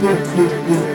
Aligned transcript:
loop, 0.00 0.36
loop, 0.36 0.68
loop. 0.68 0.87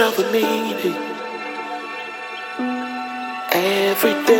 Of 0.00 0.18
a 0.18 0.32
meaning. 0.32 0.96
Every 3.52 4.14
day, 4.26 4.39